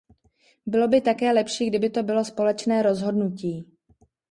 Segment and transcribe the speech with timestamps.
[0.65, 3.77] Bylo by také lepší, kdyby to bylo společné rozhodnutí.